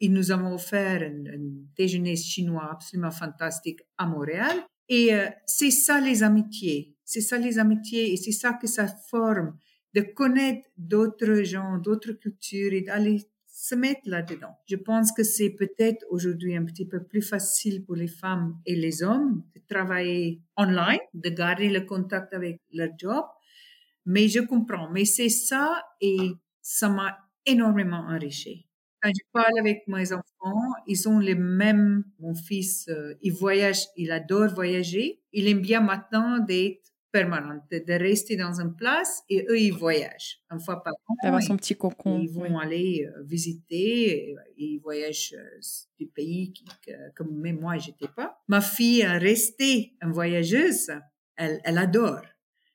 [0.00, 1.38] ils nous avons offert un,
[1.76, 4.56] déjeuner chinois absolument fantastique à Montréal.
[4.88, 6.94] Et euh, c'est ça les amitiés.
[7.04, 9.56] C'est ça les amitiés et c'est ça que ça forme,
[9.96, 14.54] de connaître d'autres gens, d'autres cultures et d'aller se mettre là-dedans.
[14.68, 18.76] Je pense que c'est peut-être aujourd'hui un petit peu plus facile pour les femmes et
[18.76, 23.24] les hommes de travailler online, de garder le contact avec leur job.
[24.04, 24.90] Mais je comprends.
[24.92, 28.66] Mais c'est ça et ça m'a énormément enrichi.
[29.02, 32.04] Quand je parle avec mes enfants, ils ont les mêmes.
[32.18, 35.22] Mon fils, euh, il voyage, il adore voyager.
[35.32, 40.40] Il aime bien maintenant d'être permanente, de, rester dans une place et eux, ils voyagent
[40.50, 41.14] une fois par an.
[41.22, 42.18] D'avoir son petit cocon.
[42.20, 45.60] Ils vont aller euh, visiter, ils voyagent euh,
[45.98, 48.38] du pays qui, que, comme même moi, j'étais pas.
[48.48, 50.90] Ma fille a resté une voyageuse,
[51.36, 52.20] elle, elle adore.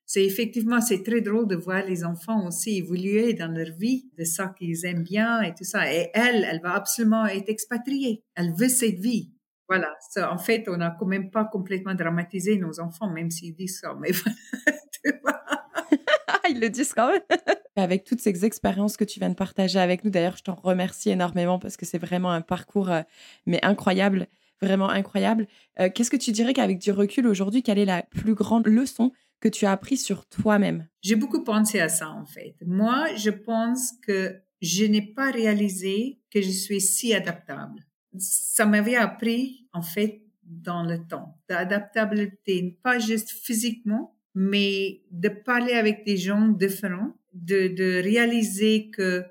[0.06, 4.24] C'est effectivement, c'est très drôle de voir les enfants aussi évoluer dans leur vie, de
[4.24, 5.94] ça qu'ils aiment bien et tout ça.
[5.94, 8.24] Et elle, elle va absolument être expatriée.
[8.36, 9.32] Elle veut cette vie.
[9.72, 9.96] Voilà.
[10.30, 13.96] en fait, on n'a quand même pas complètement dramatisé nos enfants, même s'ils disent ça.
[14.02, 14.10] Mais
[16.50, 17.22] Ils le disent quand même.
[17.78, 21.10] avec toutes ces expériences que tu viens de partager avec nous, d'ailleurs, je t'en remercie
[21.10, 23.02] énormément parce que c'est vraiment un parcours, euh,
[23.46, 24.28] mais incroyable,
[24.62, 25.48] vraiment incroyable.
[25.80, 29.14] Euh, qu'est-ce que tu dirais qu'avec du recul aujourd'hui, quelle est la plus grande leçon
[29.40, 30.86] que tu as appris sur toi-même?
[31.02, 32.56] J'ai beaucoup pensé à ça, en fait.
[32.66, 37.86] Moi, je pense que je n'ai pas réalisé que je suis si adaptable
[38.18, 45.74] ça m'avait appris, en fait, dans le temps, d'adaptabilité, pas juste physiquement, mais de parler
[45.74, 49.24] avec des gens différents, de, de réaliser que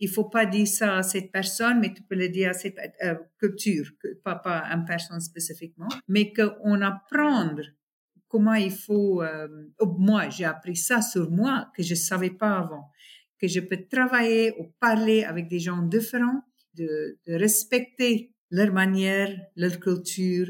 [0.00, 2.78] il faut pas dire ça à cette personne, mais tu peux le dire à cette
[3.02, 3.90] euh, culture,
[4.24, 7.56] pas, pas à une personne spécifiquement, mais qu'on apprend
[8.28, 9.48] comment il faut, euh,
[9.98, 12.90] moi, j'ai appris ça sur moi que je savais pas avant,
[13.40, 16.42] que je peux travailler ou parler avec des gens différents,
[16.78, 20.48] de, de respecter leur manière, leur culture.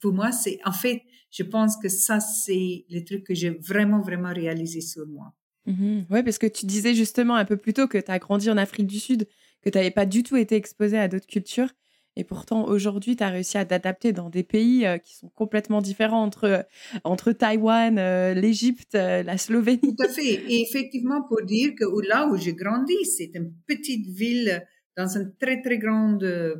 [0.00, 4.00] Pour moi, c'est, en fait, je pense que ça, c'est le truc que j'ai vraiment,
[4.00, 5.32] vraiment réalisé sur moi.
[5.66, 6.06] Mm-hmm.
[6.10, 8.56] Oui, parce que tu disais justement un peu plus tôt que tu as grandi en
[8.56, 9.26] Afrique du Sud,
[9.62, 11.70] que tu n'avais pas du tout été exposé à d'autres cultures.
[12.16, 15.80] Et pourtant, aujourd'hui, tu as réussi à t'adapter dans des pays euh, qui sont complètement
[15.80, 16.62] différents entre, euh,
[17.04, 19.80] entre Taïwan, euh, l'Égypte, la Slovénie.
[19.80, 20.42] Tout à fait.
[20.48, 24.64] Et effectivement, pour dire que là où j'ai grandi, c'est une petite ville
[24.98, 26.56] dans une très, très grande euh,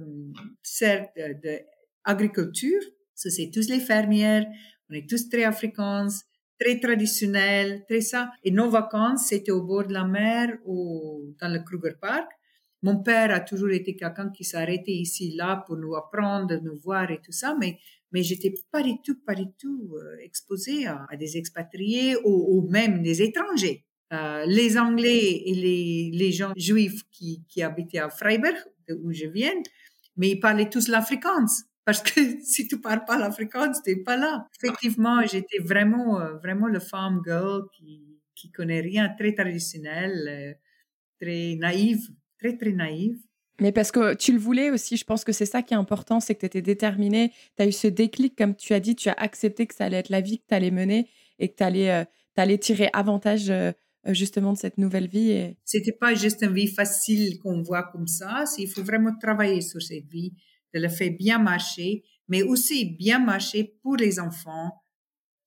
[0.62, 2.80] cercle d'agriculture.
[3.12, 4.46] Ça, c'est tous les fermières.
[4.88, 6.06] On est tous très africains,
[6.58, 8.30] très traditionnels, très ça.
[8.44, 12.30] Et nos vacances, c'était au bord de la mer ou dans le Kruger Park.
[12.82, 17.10] Mon père a toujours été quelqu'un qui s'arrêtait ici, là, pour nous apprendre, nous voir
[17.10, 17.80] et tout ça, mais,
[18.12, 23.02] mais j'étais pas du tout, pas du tout euh, exposée à, des expatriés ou même
[23.02, 23.87] des étrangers.
[24.12, 28.56] Euh, les Anglais et les, gens juifs qui, habitaient à Freiburg,
[29.02, 29.52] où je viens,
[30.16, 31.46] mais ils parlaient tous l'afrikaans.
[31.84, 34.46] Parce que si tu parles pas l'afrikaans, tu n'es pas là.
[34.62, 40.54] Effectivement, j'étais vraiment, euh, vraiment le farm girl qui, qui connaît rien, très traditionnel, euh,
[41.20, 43.18] très naïve, très, très naïve.
[43.60, 46.20] Mais parce que tu le voulais aussi, je pense que c'est ça qui est important,
[46.20, 49.08] c'est que tu étais déterminée, tu as eu ce déclic, comme tu as dit, tu
[49.08, 51.08] as accepté que ça allait être la vie que tu allais mener
[51.40, 53.52] et que tu allais, tirer avantage
[54.06, 55.30] justement de cette nouvelle vie.
[55.30, 55.56] Et...
[55.64, 58.44] C'était pas juste une vie facile qu'on voit comme ça.
[58.58, 60.32] Il faut vraiment travailler sur cette vie,
[60.74, 64.82] de le faire bien marcher, mais aussi bien marcher pour les enfants,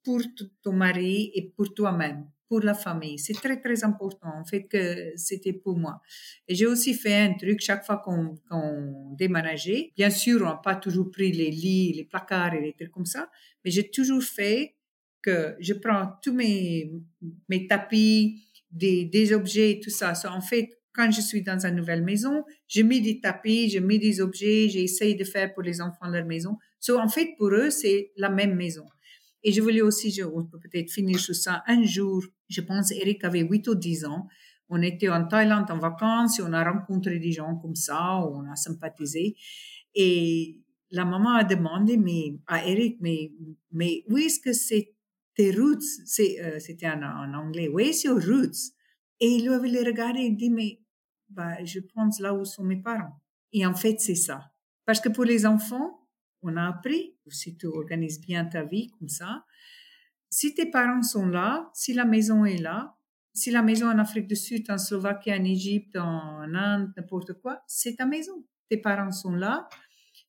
[0.04, 0.22] pour
[0.64, 3.20] ton mari et pour toi-même, pour la famille.
[3.20, 4.34] C'est très, très important.
[4.36, 6.02] En fait, que c'était pour moi.
[6.48, 9.92] Et j'ai aussi fait un truc chaque fois qu'on qu déménageait.
[9.96, 13.06] Bien sûr, on n'a pas toujours pris les lits, les placards et les trucs comme
[13.06, 13.30] ça,
[13.64, 14.76] mais j'ai toujours fait
[15.22, 16.92] que je prends tous mes,
[17.50, 20.14] mes tapis, des, des objets, tout ça.
[20.26, 23.98] en fait, quand je suis dans une nouvelle maison, je mets des tapis, je mets
[23.98, 26.58] des objets, j'essaye de faire pour les enfants leur maison.
[26.80, 28.86] So, en fait, pour eux, c'est la même maison.
[29.44, 31.64] Et je voulais aussi, je, on peut peut-être finir sur ça.
[31.68, 34.28] Un jour, je pense, Eric avait 8 ou 10 ans.
[34.70, 38.56] On était en Thaïlande en vacances on a rencontré des gens comme ça, on a
[38.56, 39.36] sympathisé.
[39.96, 40.60] Et
[40.92, 43.32] la maman a demandé mais, à Eric, mais,
[43.72, 44.94] mais où est-ce que c'est
[45.42, 45.82] tes roots,
[46.20, 48.74] euh, c'était en, en, anglais, where's your roots?
[49.20, 50.80] Et il avait le regardé et dit, mais
[51.30, 53.20] bah, je pense là où sont mes parents.
[53.52, 54.52] Et en fait, c'est ça.
[54.86, 56.08] Parce que pour les enfants,
[56.44, 59.46] on a appris, si tu organises bien ta vie comme ça,
[60.30, 62.96] si tes parents sont là, si la maison est là,
[63.34, 67.64] si la maison en Afrique du Sud, en Slovaquie, en Égypte, en Inde, n'importe quoi,
[67.66, 68.46] c'est ta maison.
[68.70, 69.68] Tes parents sont là,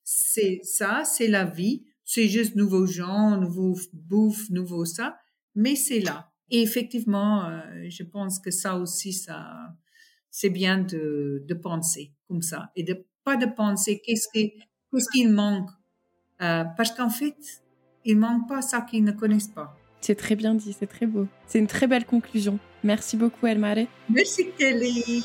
[0.05, 5.17] c'est ça, c'est la vie c'est juste nouveaux gens, nouveau bouffe, nouveau ça,
[5.55, 6.31] mais c'est là.
[6.51, 9.75] Et effectivement, euh, je pense que ça aussi, ça,
[10.31, 14.53] c'est bien de, de penser comme ça et de pas de penser qu'est-ce qui,
[14.91, 15.71] qu'est-ce qu'il manque,
[16.43, 17.39] euh, parce qu'en fait,
[18.05, 19.75] il manque pas ça qu'ils ne connaissent pas.
[20.03, 21.29] C'est très bien dit, c'est très beau.
[21.47, 22.59] C'est une très belle conclusion.
[22.85, 23.87] Merci beaucoup, Elmare.
[24.11, 25.25] Merci, Kelly.